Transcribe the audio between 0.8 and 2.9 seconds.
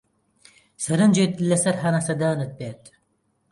سەرنجت لەسەر هەناسەدانت بێت.